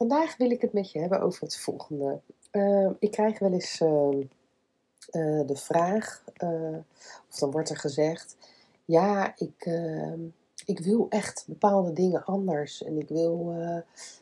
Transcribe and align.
Vandaag 0.00 0.36
wil 0.36 0.50
ik 0.50 0.60
het 0.60 0.72
met 0.72 0.90
je 0.90 0.98
hebben 0.98 1.20
over 1.20 1.42
het 1.42 1.56
volgende. 1.56 2.20
Uh, 2.52 2.90
ik 2.98 3.10
krijg 3.10 3.38
wel 3.38 3.52
eens 3.52 3.80
uh, 3.80 4.18
uh, 5.10 5.46
de 5.46 5.56
vraag, 5.56 6.24
of 7.28 7.38
dan 7.38 7.50
wordt 7.50 7.70
er 7.70 7.76
gezegd: 7.76 8.36
Ja, 8.84 9.32
ik, 9.36 9.54
ehm, 9.58 10.20
ik 10.64 10.78
wil 10.78 11.06
echt 11.08 11.44
bepaalde 11.46 11.92
dingen 11.92 12.24
anders. 12.24 12.82
En 12.82 12.98
ik 12.98 13.08
wil, 13.08 13.54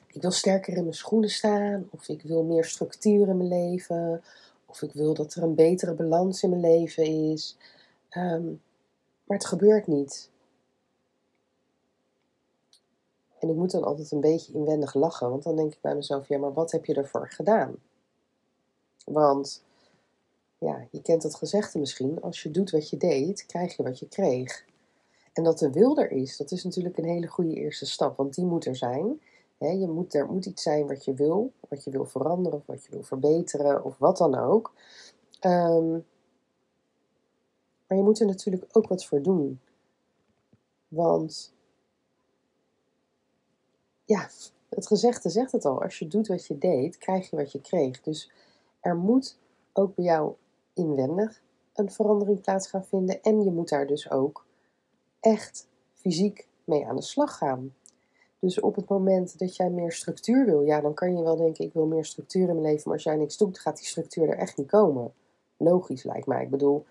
ik 0.06 0.22
wil 0.22 0.30
sterker 0.30 0.76
in 0.76 0.82
mijn 0.82 0.94
schoenen 0.94 1.30
staan, 1.30 1.88
of 1.90 2.08
ik 2.08 2.22
wil 2.22 2.42
meer 2.42 2.64
structuur 2.64 3.28
in 3.28 3.36
mijn 3.36 3.48
leven, 3.48 4.22
of 4.66 4.82
ik 4.82 4.92
wil 4.92 5.14
dat 5.14 5.34
er 5.34 5.42
een 5.42 5.54
betere 5.54 5.94
balans 5.94 6.42
in 6.42 6.50
mijn 6.50 6.62
leven 6.62 7.04
is. 7.04 7.56
Maar 9.24 9.36
het 9.36 9.46
gebeurt 9.46 9.86
niet. 9.86 10.30
En 13.38 13.48
ik 13.48 13.54
moet 13.54 13.70
dan 13.70 13.84
altijd 13.84 14.12
een 14.12 14.20
beetje 14.20 14.52
inwendig 14.52 14.94
lachen, 14.94 15.30
want 15.30 15.42
dan 15.42 15.56
denk 15.56 15.72
ik 15.72 15.80
bij 15.80 15.94
mezelf: 15.94 16.28
ja, 16.28 16.38
maar 16.38 16.52
wat 16.52 16.72
heb 16.72 16.84
je 16.84 16.94
ervoor 16.94 17.28
gedaan? 17.28 17.74
Want 19.04 19.64
ja, 20.58 20.86
je 20.90 21.02
kent 21.02 21.22
dat 21.22 21.34
gezegde 21.34 21.78
misschien: 21.78 22.22
als 22.22 22.42
je 22.42 22.50
doet 22.50 22.70
wat 22.70 22.90
je 22.90 22.96
deed, 22.96 23.46
krijg 23.46 23.76
je 23.76 23.82
wat 23.82 23.98
je 23.98 24.08
kreeg. 24.08 24.64
En 25.32 25.44
dat 25.44 25.58
de 25.58 25.70
wil 25.70 25.98
er 25.98 26.10
is, 26.10 26.36
dat 26.36 26.50
is 26.50 26.64
natuurlijk 26.64 26.98
een 26.98 27.04
hele 27.04 27.26
goede 27.26 27.54
eerste 27.54 27.86
stap, 27.86 28.16
want 28.16 28.34
die 28.34 28.44
moet 28.44 28.66
er 28.66 28.76
zijn. 28.76 29.20
je 29.58 29.88
moet, 29.88 30.14
er 30.14 30.26
moet 30.26 30.46
iets 30.46 30.62
zijn 30.62 30.86
wat 30.86 31.04
je 31.04 31.14
wil, 31.14 31.52
wat 31.68 31.84
je 31.84 31.90
wil 31.90 32.04
veranderen, 32.04 32.58
of 32.58 32.66
wat 32.66 32.84
je 32.84 32.90
wil 32.90 33.02
verbeteren, 33.02 33.84
of 33.84 33.98
wat 33.98 34.16
dan 34.16 34.34
ook. 34.34 34.72
Um, 35.46 36.04
maar 37.86 37.98
je 37.98 38.04
moet 38.04 38.20
er 38.20 38.26
natuurlijk 38.26 38.64
ook 38.72 38.88
wat 38.88 39.04
voor 39.04 39.22
doen. 39.22 39.60
Want 40.88 41.52
ja, 44.08 44.28
het 44.68 44.86
gezegde 44.86 45.28
zegt 45.28 45.52
het 45.52 45.64
al. 45.64 45.82
Als 45.82 45.98
je 45.98 46.06
doet 46.06 46.26
wat 46.26 46.46
je 46.46 46.58
deed, 46.58 46.98
krijg 46.98 47.30
je 47.30 47.36
wat 47.36 47.52
je 47.52 47.60
kreeg. 47.60 48.00
Dus 48.00 48.30
er 48.80 48.96
moet 48.96 49.38
ook 49.72 49.94
bij 49.94 50.04
jou 50.04 50.32
inwendig 50.74 51.42
een 51.74 51.90
verandering 51.90 52.40
plaats 52.40 52.68
gaan 52.68 52.84
vinden. 52.84 53.22
En 53.22 53.44
je 53.44 53.50
moet 53.50 53.68
daar 53.68 53.86
dus 53.86 54.10
ook 54.10 54.46
echt 55.20 55.68
fysiek 55.94 56.48
mee 56.64 56.86
aan 56.86 56.96
de 56.96 57.02
slag 57.02 57.36
gaan. 57.36 57.74
Dus 58.38 58.60
op 58.60 58.76
het 58.76 58.88
moment 58.88 59.38
dat 59.38 59.56
jij 59.56 59.70
meer 59.70 59.92
structuur 59.92 60.44
wil, 60.44 60.60
ja, 60.60 60.80
dan 60.80 60.94
kan 60.94 61.16
je 61.16 61.22
wel 61.22 61.36
denken: 61.36 61.64
ik 61.64 61.72
wil 61.72 61.86
meer 61.86 62.04
structuur 62.04 62.48
in 62.48 62.60
mijn 62.60 62.72
leven. 62.72 62.82
Maar 62.84 62.94
als 62.94 63.02
jij 63.02 63.16
niks 63.16 63.36
doet, 63.36 63.58
gaat 63.58 63.76
die 63.76 63.86
structuur 63.86 64.28
er 64.28 64.38
echt 64.38 64.56
niet 64.56 64.66
komen. 64.66 65.12
Logisch 65.56 66.04
lijkt 66.04 66.26
mij. 66.26 66.42
Ik 66.42 66.50
bedoel, 66.50 66.84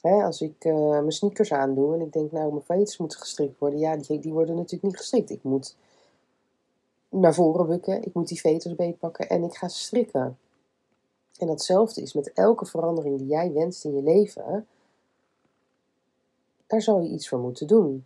hè, 0.00 0.22
als 0.24 0.40
ik 0.40 0.64
uh, 0.64 0.90
mijn 0.90 1.12
sneakers 1.12 1.52
aandoe 1.52 1.94
en 1.94 2.00
ik 2.00 2.12
denk, 2.12 2.32
nou, 2.32 2.50
mijn 2.50 2.64
veters 2.64 2.96
moeten 2.96 3.18
gestrikt 3.18 3.58
worden, 3.58 3.78
ja, 3.78 3.96
die, 3.96 4.18
die 4.18 4.32
worden 4.32 4.54
natuurlijk 4.54 4.82
niet 4.82 4.96
gestrikt. 4.96 5.30
Ik 5.30 5.42
moet 5.42 5.76
naar 7.10 7.34
voren 7.34 7.66
bukken, 7.66 8.02
ik 8.02 8.14
moet 8.14 8.28
die 8.28 8.40
veters 8.40 8.74
beetpakken 8.74 9.28
en 9.28 9.42
ik 9.42 9.54
ga 9.54 9.68
strikken. 9.68 10.38
En 11.38 11.46
datzelfde 11.46 12.02
is 12.02 12.12
met 12.12 12.32
elke 12.32 12.66
verandering 12.66 13.18
die 13.18 13.26
jij 13.26 13.52
wenst 13.52 13.84
in 13.84 13.94
je 13.94 14.02
leven, 14.02 14.66
daar 16.66 16.82
zal 16.82 17.00
je 17.00 17.08
iets 17.08 17.28
voor 17.28 17.38
moeten 17.38 17.66
doen. 17.66 18.04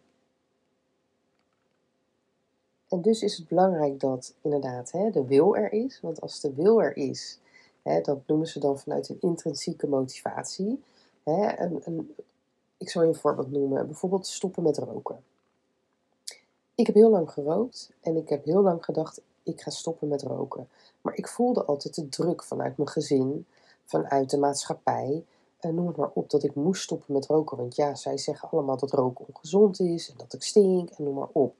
En 2.88 3.02
dus 3.02 3.22
is 3.22 3.36
het 3.36 3.48
belangrijk 3.48 4.00
dat 4.00 4.34
inderdaad 4.40 4.92
hè, 4.92 5.10
de 5.10 5.24
wil 5.24 5.56
er 5.56 5.72
is, 5.72 6.00
want 6.00 6.20
als 6.20 6.40
de 6.40 6.54
wil 6.54 6.82
er 6.82 6.96
is, 6.96 7.38
hè, 7.82 8.00
dat 8.00 8.18
noemen 8.26 8.46
ze 8.46 8.58
dan 8.58 8.78
vanuit 8.78 9.08
een 9.08 9.20
intrinsieke 9.20 9.86
motivatie. 9.86 10.82
Hè, 11.22 11.58
een, 11.58 11.80
een, 11.84 12.14
ik 12.76 12.90
zal 12.90 13.02
je 13.02 13.08
een 13.08 13.14
voorbeeld 13.14 13.50
noemen, 13.50 13.86
bijvoorbeeld 13.86 14.26
stoppen 14.26 14.62
met 14.62 14.78
roken. 14.78 15.22
Ik 16.74 16.86
heb 16.86 16.94
heel 16.94 17.10
lang 17.10 17.30
gerookt 17.30 17.92
en 18.00 18.16
ik 18.16 18.28
heb 18.28 18.44
heel 18.44 18.62
lang 18.62 18.84
gedacht, 18.84 19.20
ik 19.42 19.60
ga 19.60 19.70
stoppen 19.70 20.08
met 20.08 20.22
roken. 20.22 20.68
Maar 21.00 21.14
ik 21.14 21.28
voelde 21.28 21.64
altijd 21.64 21.94
de 21.94 22.08
druk 22.08 22.44
vanuit 22.44 22.76
mijn 22.76 22.88
gezin, 22.88 23.46
vanuit 23.84 24.30
de 24.30 24.38
maatschappij, 24.38 25.24
en 25.64 25.74
noem 25.74 25.86
het 25.86 25.96
maar 25.96 26.10
op, 26.14 26.30
dat 26.30 26.42
ik 26.42 26.54
moest 26.54 26.82
stoppen 26.82 27.14
met 27.14 27.26
roken. 27.26 27.56
Want 27.56 27.76
ja, 27.76 27.94
zij 27.94 28.18
zeggen 28.18 28.50
allemaal 28.50 28.76
dat 28.76 28.92
roken 28.92 29.24
ongezond 29.28 29.80
is 29.80 30.10
en 30.10 30.14
dat 30.16 30.32
ik 30.32 30.42
stink 30.42 30.90
en 30.90 31.04
noem 31.04 31.14
maar 31.14 31.28
op. 31.32 31.54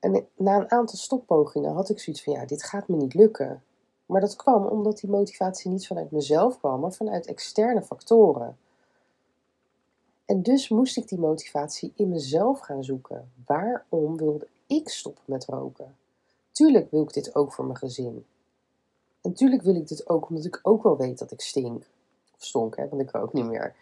En 0.00 0.26
na 0.36 0.56
een 0.56 0.70
aantal 0.70 0.98
stoppogingen 0.98 1.72
had 1.72 1.88
ik 1.88 2.00
zoiets 2.00 2.22
van, 2.22 2.32
ja, 2.32 2.46
dit 2.46 2.62
gaat 2.62 2.88
me 2.88 2.96
niet 2.96 3.14
lukken. 3.14 3.62
Maar 4.06 4.20
dat 4.20 4.36
kwam 4.36 4.66
omdat 4.66 4.98
die 4.98 5.10
motivatie 5.10 5.70
niet 5.70 5.86
vanuit 5.86 6.10
mezelf 6.10 6.58
kwam, 6.58 6.80
maar 6.80 6.92
vanuit 6.92 7.26
externe 7.26 7.82
factoren. 7.82 8.56
En 10.24 10.42
dus 10.42 10.68
moest 10.68 10.96
ik 10.96 11.08
die 11.08 11.18
motivatie 11.18 11.92
in 11.96 12.08
mezelf 12.08 12.58
gaan 12.58 12.84
zoeken. 12.84 13.32
Waarom 13.46 14.16
wilde 14.16 14.48
ik 14.66 14.88
stoppen 14.88 15.22
met 15.26 15.44
roken? 15.44 15.96
Tuurlijk 16.50 16.90
wil 16.90 17.02
ik 17.02 17.12
dit 17.12 17.34
ook 17.34 17.52
voor 17.52 17.64
mijn 17.64 17.78
gezin. 17.78 18.24
En 19.20 19.32
tuurlijk 19.32 19.62
wil 19.62 19.74
ik 19.74 19.88
dit 19.88 20.08
ook 20.08 20.28
omdat 20.28 20.44
ik 20.44 20.60
ook 20.62 20.82
wel 20.82 20.96
weet 20.96 21.18
dat 21.18 21.30
ik 21.30 21.40
stink. 21.40 21.86
Of 22.34 22.44
stonk, 22.44 22.76
hè, 22.76 22.88
want 22.88 23.02
ik 23.02 23.10
rook 23.10 23.32
niet 23.32 23.46
meer. 23.46 23.74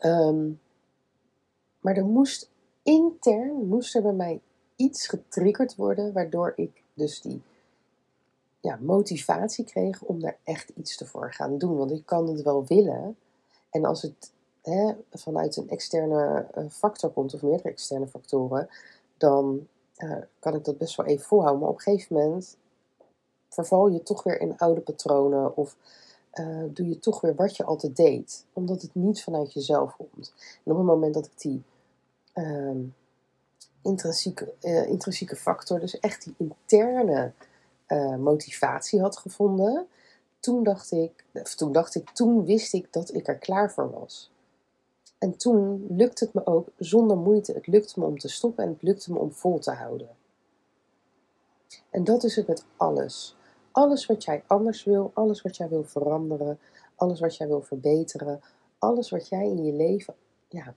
Um, 0.00 0.60
maar 1.80 1.96
er 1.96 2.04
moest 2.04 2.50
intern, 2.82 3.66
moest 3.66 3.94
er 3.94 4.02
bij 4.02 4.12
mij 4.12 4.40
iets 4.76 5.06
getriggerd 5.06 5.74
worden, 5.74 6.12
waardoor 6.12 6.52
ik 6.56 6.82
dus 6.94 7.20
die 7.20 7.42
ja, 8.60 8.78
motivatie 8.80 9.64
kreeg 9.64 10.02
om 10.02 10.20
daar 10.20 10.38
echt 10.44 10.68
iets 10.68 10.96
te 10.96 11.06
voor 11.06 11.32
gaan 11.32 11.58
doen. 11.58 11.76
Want 11.76 11.90
ik 11.90 12.06
kan 12.06 12.28
het 12.28 12.42
wel 12.42 12.66
willen. 12.66 13.16
En 13.70 13.84
als 13.84 14.02
het 14.02 14.32
vanuit 15.10 15.56
een 15.56 15.70
externe 15.70 16.46
eh, 16.52 16.64
factor 16.70 17.10
komt, 17.10 17.34
of 17.34 17.42
meerdere 17.42 17.68
externe 17.68 18.06
factoren, 18.06 18.68
dan 19.16 19.66
uh, 19.98 20.16
kan 20.38 20.54
ik 20.54 20.64
dat 20.64 20.78
best 20.78 20.96
wel 20.96 21.06
even 21.06 21.26
volhouden. 21.26 21.60
Maar 21.60 21.70
op 21.70 21.76
een 21.76 21.82
gegeven 21.82 22.16
moment 22.16 22.56
verval 23.48 23.88
je 23.88 24.02
toch 24.02 24.22
weer 24.22 24.40
in 24.40 24.58
oude 24.58 24.80
patronen 24.80 25.56
of 25.56 25.76
uh, 26.34 26.64
doe 26.68 26.88
je 26.88 26.98
toch 26.98 27.20
weer 27.20 27.34
wat 27.34 27.56
je 27.56 27.64
altijd 27.64 27.96
deed, 27.96 28.44
omdat 28.52 28.82
het 28.82 28.94
niet 28.94 29.22
vanuit 29.22 29.52
jezelf 29.52 29.96
komt. 29.96 30.32
En 30.64 30.72
op 30.72 30.78
het 30.78 30.86
moment 30.86 31.14
dat 31.14 31.26
ik 31.26 31.40
die 31.40 31.62
uh, 32.34 32.76
intrinsieke, 33.82 34.52
intrinsieke 34.88 35.36
factor, 35.36 35.80
dus 35.80 36.00
echt 36.00 36.24
die 36.24 36.34
interne 36.36 37.32
motivatie 38.18 39.00
had 39.00 39.16
gevonden, 39.16 39.86
toen 40.40 40.62
dacht 40.62 40.92
ik, 40.92 41.24
of 41.32 41.54
toen 41.54 41.72
dacht 41.72 41.94
ik, 41.94 42.10
toen 42.10 42.44
wist 42.44 42.74
ik 42.74 42.92
dat 42.92 43.14
ik 43.14 43.28
er 43.28 43.38
klaar 43.38 43.72
voor 43.72 43.90
was. 43.90 44.30
En 45.18 45.36
toen 45.36 45.86
lukte 45.88 46.24
het 46.24 46.34
me 46.34 46.46
ook 46.46 46.68
zonder 46.76 47.16
moeite. 47.16 47.52
Het 47.52 47.66
lukte 47.66 48.00
me 48.00 48.06
om 48.06 48.18
te 48.18 48.28
stoppen 48.28 48.64
en 48.64 48.70
het 48.70 48.82
lukte 48.82 49.12
me 49.12 49.18
om 49.18 49.32
vol 49.32 49.58
te 49.58 49.70
houden. 49.70 50.08
En 51.90 52.04
dat 52.04 52.24
is 52.24 52.36
het 52.36 52.46
met 52.46 52.64
alles. 52.76 53.36
Alles 53.72 54.06
wat 54.06 54.24
jij 54.24 54.42
anders 54.46 54.84
wil, 54.84 55.10
alles 55.14 55.42
wat 55.42 55.56
jij 55.56 55.68
wil 55.68 55.84
veranderen, 55.84 56.58
alles 56.94 57.20
wat 57.20 57.36
jij 57.36 57.46
wil 57.46 57.62
verbeteren, 57.62 58.40
alles 58.78 59.10
wat 59.10 59.28
jij 59.28 59.46
in 59.46 59.64
je 59.64 59.72
leven, 59.72 60.14
ja, 60.48 60.74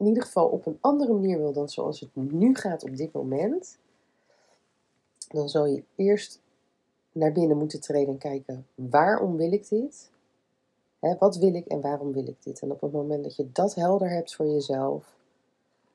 in 0.00 0.06
ieder 0.06 0.22
geval 0.22 0.48
op 0.48 0.66
een 0.66 0.78
andere 0.80 1.12
manier 1.12 1.38
wil 1.38 1.52
dan 1.52 1.68
zoals 1.68 2.00
het 2.00 2.14
nu 2.14 2.54
gaat 2.54 2.82
op 2.82 2.96
dit 2.96 3.12
moment, 3.12 3.78
dan 5.28 5.48
zal 5.48 5.66
je 5.66 5.84
eerst 5.96 6.40
naar 7.12 7.32
binnen 7.32 7.56
moeten 7.56 7.80
treden 7.80 8.12
en 8.12 8.18
kijken: 8.18 8.66
waarom 8.74 9.36
wil 9.36 9.52
ik 9.52 9.68
dit? 9.68 10.10
Wat 11.00 11.36
wil 11.36 11.54
ik 11.54 11.66
en 11.66 11.80
waarom 11.80 12.12
wil 12.12 12.28
ik 12.28 12.42
dit? 12.42 12.60
En 12.60 12.70
op 12.70 12.80
het 12.80 12.92
moment 12.92 13.24
dat 13.24 13.36
je 13.36 13.52
dat 13.52 13.74
helder 13.74 14.10
hebt 14.10 14.34
voor 14.34 14.46
jezelf, 14.46 15.14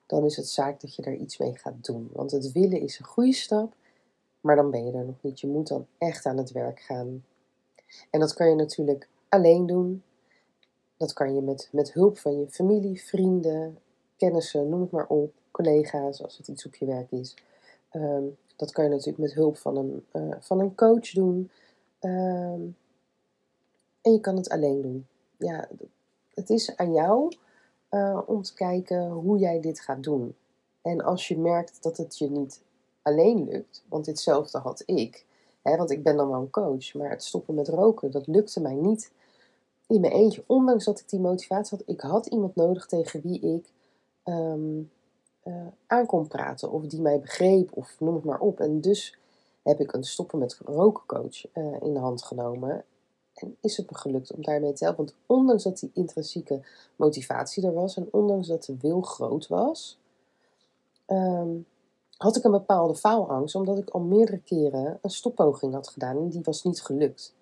dan 0.06 0.26
is 0.26 0.36
het 0.36 0.48
zaak 0.48 0.82
dat 0.82 0.96
je 0.96 1.02
daar 1.02 1.16
iets 1.16 1.38
mee 1.38 1.58
gaat 1.58 1.86
doen. 1.86 2.10
Want 2.14 2.32
het 2.32 2.52
willen 2.52 2.82
is 2.82 3.00
een 3.00 3.06
goede 3.06 3.34
stap, 3.34 3.74
maar 4.42 4.56
dan 4.56 4.72
ben 4.72 4.86
je 4.86 4.92
er 4.92 5.06
nog 5.06 5.22
niet. 5.22 5.40
Je 5.40 5.48
moet 5.48 5.68
dan 5.68 5.88
echt 5.98 6.26
aan 6.26 6.38
het 6.38 6.52
werk 6.52 6.80
gaan. 6.80 7.24
En 8.10 8.20
dat 8.20 8.34
kan 8.34 8.50
je 8.50 8.56
natuurlijk 8.56 9.08
alleen 9.30 9.66
doen. 9.66 10.04
Dat 10.98 11.14
kan 11.14 11.36
je 11.36 11.42
met, 11.42 11.70
met 11.72 11.94
hulp 11.94 12.18
van 12.18 12.40
je 12.40 12.50
familie, 12.50 13.04
vrienden, 13.04 13.78
kennissen, 14.18 14.70
noem 14.70 14.82
het 14.82 14.92
maar 14.92 15.08
op, 15.08 15.34
collega's 15.52 16.24
als 16.24 16.38
het 16.38 16.48
iets 16.48 16.66
op 16.66 16.76
je 16.76 16.86
werk 16.86 17.12
is. 17.12 17.36
Ehm, 17.90 18.24
dat 18.56 18.72
kan 18.72 18.84
je 18.84 18.90
natuurlijk 18.90 19.18
met 19.18 19.34
hulp 19.34 19.58
van 19.58 19.78
een, 19.78 20.06
uh, 20.14 20.36
van 20.40 20.60
een 20.60 20.76
coach 20.76 21.12
doen. 21.12 21.50
Ehm, 22.00 22.62
en 24.06 24.12
je 24.12 24.20
kan 24.20 24.36
het 24.36 24.50
alleen 24.50 24.82
doen. 24.82 25.08
Ja, 25.38 25.68
het 26.34 26.50
is 26.50 26.76
aan 26.76 26.94
jou 26.94 27.36
uh, 27.92 28.22
om 28.26 28.42
te 28.42 28.54
kijken 28.54 29.10
hoe 29.10 29.38
jij 29.38 29.60
dit 29.60 29.80
gaat 29.80 30.04
doen. 30.04 30.36
En 30.82 31.02
als 31.02 31.28
je 31.28 31.38
merkt 31.38 31.84
dat 31.84 31.98
het 31.98 32.18
je 32.18 32.30
niet 32.30 32.62
alleen 33.02 33.44
lukt, 33.44 33.84
want 33.90 34.06
ditzelfde 34.06 34.58
had 34.58 34.84
ik. 34.86 35.26
Hè, 35.62 35.78
want 35.78 35.92
ik 35.92 36.04
ben 36.04 36.18
dan 36.18 36.30
wel 36.30 36.40
een 36.42 36.50
coach, 36.50 36.94
maar 36.94 37.10
het 37.10 37.24
stoppen 37.24 37.54
met 37.54 37.68
roken, 37.68 38.12
dat 38.12 38.28
lukte 38.28 38.62
mij 38.62 38.74
niet 38.74 39.12
in 39.88 40.02
mijn 40.02 40.14
eentje. 40.14 40.44
Ondanks 40.48 40.86
dat 40.86 41.00
ik 41.00 41.10
die 41.10 41.20
motivatie 41.20 41.78
had, 41.78 41.88
ik 41.88 42.02
had 42.02 42.26
iemand 42.26 42.56
nodig 42.56 42.86
tegen 42.86 43.22
wie 43.22 43.40
ik 43.40 43.72
um, 44.34 44.92
aan 45.88 46.06
kon 46.06 46.28
praten. 46.28 46.72
Of 46.72 46.86
die 46.86 47.02
mij 47.02 47.20
begreep, 47.20 47.78
of 47.78 47.96
noem 48.00 48.16
het 48.16 48.24
maar 48.24 48.40
op. 48.40 48.60
En 48.60 48.82
dus 48.82 49.18
heb 49.64 49.80
ik 49.80 49.94
een 49.94 50.04
stoppen 50.04 50.40
met 50.40 50.60
roken 50.66 51.06
coach 51.06 51.56
uh, 51.56 51.82
in 51.82 51.94
de 51.94 52.00
hand 52.00 52.24
genomen. 52.24 52.86
En 53.36 53.58
is 53.62 53.78
het 53.78 53.92
me 53.92 53.98
gelukt 53.98 54.34
om 54.34 54.44
daarmee 54.44 54.74
te 54.74 54.84
helpen. 54.84 55.06
Want 55.06 55.16
ondanks 55.26 55.64
dat 55.64 55.80
die 55.80 55.92
intrinsieke 55.94 56.62
motivatie 56.96 57.66
er 57.66 57.74
was 57.74 57.98
en 57.98 58.08
ondanks 58.12 58.48
dat 58.48 58.64
de 58.64 58.78
wil 58.78 59.02
groot 59.02 59.48
was, 59.48 59.98
um, 61.08 61.66
had 62.18 62.36
ik 62.36 62.44
een 62.44 62.52
bepaalde 62.52 62.96
faalangst, 62.96 63.56
omdat 63.56 63.78
ik 63.78 63.90
al 63.90 64.00
meerdere 64.00 64.40
keren 64.40 65.00
een 65.02 65.10
stoppoging 65.10 65.74
had 65.74 65.88
gedaan 65.88 66.18
en 66.18 66.30
die 66.30 66.42
was 66.44 66.64
niet 66.64 66.82
gelukt. 66.82 67.34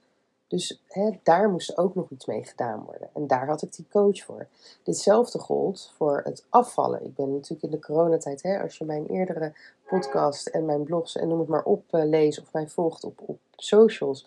Dus 0.47 0.81
daar 1.23 1.49
moest 1.49 1.77
ook 1.77 1.95
nog 1.95 2.09
iets 2.09 2.25
mee 2.25 2.43
gedaan 2.43 2.83
worden. 2.85 3.09
En 3.13 3.27
daar 3.27 3.47
had 3.47 3.61
ik 3.61 3.75
die 3.75 3.87
coach 3.91 4.23
voor. 4.23 4.47
Ditzelfde 4.83 5.39
gold 5.39 5.91
voor 5.95 6.21
het 6.23 6.45
afvallen. 6.49 7.05
Ik 7.05 7.15
ben 7.15 7.33
natuurlijk 7.33 7.63
in 7.63 7.71
de 7.71 7.79
coronatijd, 7.79 8.43
hè, 8.43 8.61
als 8.61 8.77
je 8.77 8.85
mijn 8.85 9.07
eerdere 9.07 9.53
podcast 9.87 10.47
en 10.47 10.65
mijn 10.65 10.83
blogs 10.83 11.15
en 11.15 11.27
noem 11.27 11.39
het 11.39 11.47
maar 11.47 11.63
op 11.63 11.83
uh, 11.91 12.05
leest 12.05 12.39
of 12.41 12.53
mij 12.53 12.67
volgt 12.67 13.03
op, 13.03 13.21
op 13.25 13.37
socials, 13.55 14.25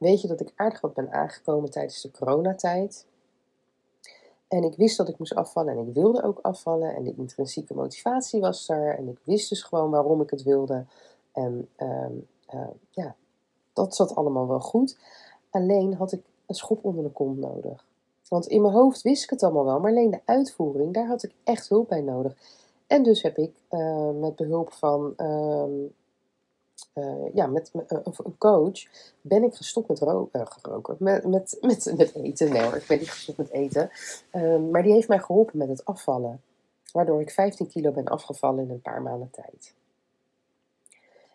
weet 0.00 0.20
je 0.20 0.28
dat 0.28 0.40
ik 0.40 0.52
aardig 0.56 0.80
wat 0.80 0.94
ben 0.94 1.12
aangekomen 1.12 1.70
tijdens 1.70 2.00
de 2.00 2.10
coronatijd. 2.10 3.06
En 4.48 4.64
ik 4.64 4.76
wist 4.76 4.96
dat 4.96 5.08
ik 5.08 5.18
moest 5.18 5.34
afvallen 5.34 5.76
en 5.76 5.88
ik 5.88 5.94
wilde 5.94 6.22
ook 6.22 6.38
afvallen. 6.42 6.94
En 6.94 7.04
de 7.04 7.14
intrinsieke 7.16 7.74
motivatie 7.74 8.40
was 8.40 8.68
er. 8.68 8.98
En 8.98 9.08
ik 9.08 9.18
wist 9.24 9.48
dus 9.48 9.62
gewoon 9.62 9.90
waarom 9.90 10.20
ik 10.20 10.30
het 10.30 10.42
wilde. 10.42 10.84
En 11.32 11.68
uh, 11.78 12.06
uh, 12.54 12.68
ja, 12.90 13.14
dat 13.72 13.94
zat 13.94 14.14
allemaal 14.14 14.48
wel 14.48 14.60
goed. 14.60 14.98
Alleen 15.50 15.94
had 15.94 16.12
ik 16.12 16.22
een 16.46 16.54
schop 16.54 16.84
onder 16.84 17.04
de 17.04 17.10
kont 17.10 17.38
nodig. 17.38 17.86
Want 18.28 18.46
in 18.46 18.62
mijn 18.62 18.74
hoofd 18.74 19.02
wist 19.02 19.22
ik 19.22 19.30
het 19.30 19.42
allemaal 19.42 19.64
wel, 19.64 19.80
maar 19.80 19.90
alleen 19.90 20.10
de 20.10 20.20
uitvoering, 20.24 20.94
daar 20.94 21.06
had 21.06 21.22
ik 21.22 21.34
echt 21.44 21.68
hulp 21.68 21.88
bij 21.88 22.00
nodig. 22.00 22.36
En 22.86 23.02
dus 23.02 23.22
heb 23.22 23.38
ik 23.38 23.52
uh, 23.70 24.10
met 24.10 24.36
behulp 24.36 24.72
van 24.72 25.12
ehm, 25.16 25.70
uh, 26.94 27.34
ja, 27.34 27.46
met 27.46 27.70
uh, 27.74 27.98
een 28.02 28.38
coach 28.38 28.80
ben 29.20 29.42
ik 29.42 29.54
gestopt 29.54 29.88
met 29.88 29.98
roken, 29.98 30.46
geroken, 30.46 30.96
met, 30.98 31.26
met, 31.26 31.58
met, 31.60 31.92
met 31.96 32.14
eten. 32.14 32.52
Nee 32.52 32.76
ik 32.76 32.86
ben 32.86 32.98
niet 32.98 33.10
gestopt 33.10 33.38
met 33.38 33.50
eten. 33.50 33.90
Uh, 34.32 34.70
maar 34.70 34.82
die 34.82 34.92
heeft 34.92 35.08
mij 35.08 35.18
geholpen 35.18 35.58
met 35.58 35.68
het 35.68 35.84
afvallen. 35.84 36.40
Waardoor 36.92 37.20
ik 37.20 37.30
15 37.30 37.68
kilo 37.68 37.90
ben 37.90 38.04
afgevallen 38.04 38.64
in 38.64 38.70
een 38.70 38.80
paar 38.80 39.02
maanden 39.02 39.30
tijd. 39.30 39.74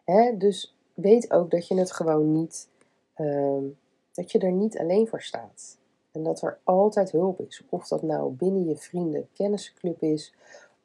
Hè, 0.03 0.37
dus 0.37 0.75
weet 0.93 1.31
ook 1.31 1.51
dat 1.51 1.67
je 1.67 1.75
het 1.79 1.91
gewoon 1.91 2.31
niet, 2.31 2.67
ehm, 3.13 3.63
dat 4.11 4.31
je 4.31 4.39
er 4.39 4.51
niet 4.51 4.77
alleen 4.77 5.07
voor 5.07 5.21
staat. 5.21 5.77
En 6.11 6.23
dat 6.23 6.41
er 6.41 6.57
altijd 6.63 7.11
hulp 7.11 7.39
is. 7.39 7.63
Of 7.69 7.87
dat 7.87 8.01
nou 8.01 8.31
binnen 8.31 8.67
je 8.67 8.75
vrienden 8.75 9.27
kennisclub 9.33 10.01
is, 10.01 10.33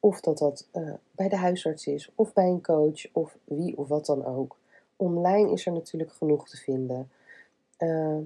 of 0.00 0.20
dat 0.20 0.38
dat 0.38 0.69
uh, 0.73 0.94
bij 1.11 1.29
de 1.29 1.37
huisarts 1.37 1.87
is, 1.87 2.11
of 2.14 2.32
bij 2.32 2.49
een 2.49 2.62
coach, 2.62 3.12
of 3.12 3.37
wie 3.44 3.79
of 3.79 3.88
wat 3.88 4.06
dan 4.06 4.25
ook. 4.25 4.56
Online 4.97 5.52
is 5.52 5.67
er 5.67 5.73
natuurlijk 5.73 6.12
genoeg 6.12 6.49
te 6.49 6.56
vinden. 6.56 7.11
Uh, 7.79 8.19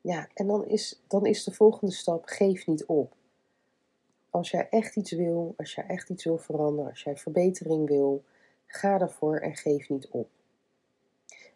ja, 0.00 0.28
en 0.34 0.46
dan 0.46 0.66
is, 0.66 1.02
dan 1.06 1.26
is 1.26 1.44
de 1.44 1.52
volgende 1.52 1.92
stap: 1.92 2.24
geef 2.24 2.66
niet 2.66 2.84
op. 2.86 3.12
Als 4.30 4.50
jij 4.50 4.68
echt 4.68 4.96
iets 4.96 5.12
wil, 5.12 5.54
als 5.56 5.74
jij 5.74 5.84
echt 5.86 6.08
iets 6.08 6.24
wil 6.24 6.38
veranderen, 6.38 6.90
als 6.90 7.02
jij 7.02 7.16
verbetering 7.16 7.88
wil, 7.88 8.22
ga 8.66 9.00
ervoor 9.00 9.36
en 9.36 9.56
geef 9.56 9.88
niet 9.88 10.08
op. 10.08 10.28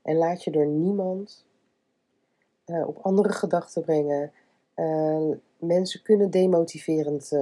En 0.02 0.16
laat 0.16 0.44
je 0.44 0.50
door 0.50 0.66
niemand 0.66 1.46
uh, 2.66 2.88
op 2.88 2.98
andere 2.98 3.32
gedachten 3.32 3.82
brengen. 3.82 4.32
Mensen 5.58 6.02
kunnen 6.02 6.30
demotiverend 6.30 7.32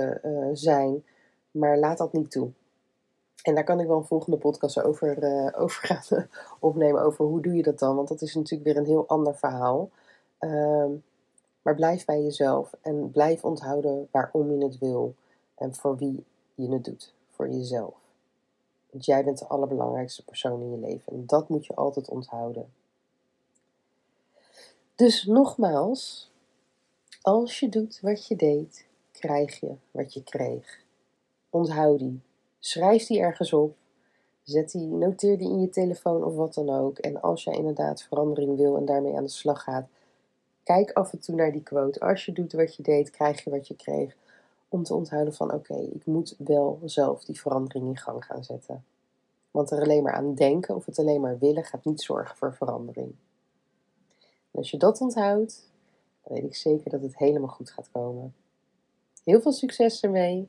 zijn. 0.53 1.05
Maar 1.51 1.79
laat 1.79 1.99
dat 1.99 2.13
niet 2.13 2.31
toe. 2.31 2.51
En 3.43 3.55
daar 3.55 3.65
kan 3.65 3.81
ik 3.81 3.87
wel 3.87 3.97
een 3.97 4.05
volgende 4.05 4.39
podcast 4.39 4.83
over, 4.83 5.23
uh, 5.23 5.49
over 5.63 5.87
gaan 5.87 6.29
opnemen. 6.59 7.03
Over 7.03 7.25
hoe 7.25 7.43
doe 7.43 7.55
je 7.55 7.63
dat 7.63 7.79
dan? 7.79 7.97
Want 7.97 8.09
dat 8.09 8.23
is 8.23 8.35
natuurlijk 8.35 8.65
weer 8.65 8.77
een 8.77 8.89
heel 8.89 9.09
ander 9.09 9.37
verhaal. 9.37 9.91
Uh, 10.41 10.87
maar 11.63 11.75
blijf 11.75 12.05
bij 12.05 12.23
jezelf 12.23 12.75
en 12.81 13.11
blijf 13.11 13.45
onthouden 13.45 14.09
waarom 14.11 14.53
je 14.53 14.65
het 14.65 14.79
wil. 14.79 15.15
En 15.55 15.75
voor 15.75 15.97
wie 15.97 16.25
je 16.55 16.73
het 16.73 16.85
doet. 16.85 17.15
Voor 17.29 17.49
jezelf. 17.49 17.95
Want 18.91 19.05
jij 19.05 19.25
bent 19.25 19.39
de 19.39 19.47
allerbelangrijkste 19.47 20.25
persoon 20.25 20.61
in 20.61 20.71
je 20.71 20.79
leven. 20.79 21.13
En 21.13 21.27
dat 21.27 21.49
moet 21.49 21.67
je 21.67 21.75
altijd 21.75 22.09
onthouden. 22.09 22.73
Dus 24.95 25.25
nogmaals, 25.25 26.31
als 27.23 27.61
je 27.61 27.69
doet 27.69 28.01
wat 28.01 28.27
je 28.27 28.37
deed, 28.37 28.87
krijg 29.13 29.61
je 29.61 29.75
wat 29.91 30.15
je 30.15 30.23
kreeg. 30.23 30.81
Onthoud 31.51 31.99
die. 31.99 32.21
Schrijf 32.59 33.07
die 33.07 33.21
ergens 33.21 33.53
op. 33.53 33.77
Zet 34.43 34.71
die, 34.71 34.87
noteer 34.87 35.39
die 35.39 35.49
in 35.49 35.61
je 35.61 35.69
telefoon 35.69 36.25
of 36.25 36.35
wat 36.35 36.55
dan 36.55 36.71
ook. 36.71 36.99
En 36.99 37.21
als 37.21 37.45
jij 37.45 37.55
inderdaad 37.55 38.03
verandering 38.03 38.57
wil 38.57 38.77
en 38.77 38.85
daarmee 38.85 39.17
aan 39.17 39.25
de 39.25 39.31
slag 39.31 39.63
gaat, 39.63 39.89
kijk 40.63 40.93
af 40.93 41.13
en 41.13 41.21
toe 41.21 41.35
naar 41.35 41.53
die 41.53 41.63
quote. 41.63 42.01
Als 42.01 42.25
je 42.25 42.33
doet 42.33 42.53
wat 42.53 42.77
je 42.77 42.83
deed, 42.83 43.11
krijg 43.11 43.45
je 43.45 43.51
wat 43.51 43.69
je 43.69 43.77
kreeg. 43.77 44.17
Om 44.69 44.83
te 44.83 44.95
onthouden 44.95 45.35
van 45.35 45.53
oké, 45.53 45.75
ik 45.75 46.07
moet 46.07 46.35
wel 46.39 46.79
zelf 46.85 47.25
die 47.25 47.41
verandering 47.41 47.87
in 47.87 47.97
gang 47.97 48.25
gaan 48.25 48.45
zetten. 48.45 48.85
Want 49.51 49.71
er 49.71 49.83
alleen 49.83 50.03
maar 50.03 50.13
aan 50.13 50.35
denken 50.35 50.75
of 50.75 50.87
het 50.87 50.99
alleen 50.99 51.21
maar 51.21 51.39
willen 51.39 51.65
gaat 51.65 51.85
niet 51.85 52.03
zorgen 52.03 52.37
voor 52.37 52.55
verandering. 52.55 53.15
En 54.51 54.59
als 54.59 54.71
je 54.71 54.77
dat 54.77 55.01
onthoudt, 55.01 55.71
dan 56.23 56.35
weet 56.35 56.45
ik 56.45 56.57
zeker 56.57 56.91
dat 56.91 57.03
het 57.03 57.19
helemaal 57.19 57.49
goed 57.49 57.71
gaat 57.71 57.91
komen. 57.91 58.35
Heel 59.25 59.41
veel 59.41 59.53
succes 59.53 60.03
ermee. 60.03 60.49